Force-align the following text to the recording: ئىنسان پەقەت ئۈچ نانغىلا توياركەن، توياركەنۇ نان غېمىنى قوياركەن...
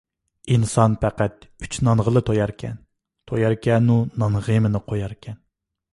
ئىنسان 0.53 0.95
پەقەت 1.03 1.45
ئۈچ 1.67 1.77
نانغىلا 1.89 2.25
توياركەن، 2.29 2.81
توياركەنۇ 3.33 3.99
نان 4.23 4.43
غېمىنى 4.49 4.87
قوياركەن... 4.89 5.39